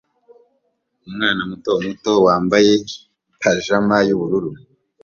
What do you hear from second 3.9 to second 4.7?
yubururu